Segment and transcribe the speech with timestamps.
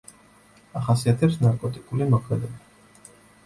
[0.81, 3.17] ახასიათებს ნარკოტიკული მოქმედება.